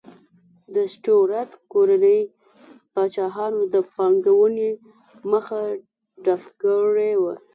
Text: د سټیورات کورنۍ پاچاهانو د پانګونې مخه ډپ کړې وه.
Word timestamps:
د 0.73 0.75
سټیورات 0.93 1.49
کورنۍ 1.73 2.19
پاچاهانو 2.93 3.61
د 3.73 3.75
پانګونې 3.93 4.69
مخه 5.31 5.61
ډپ 6.25 6.43
کړې 6.61 7.11
وه. 7.21 7.35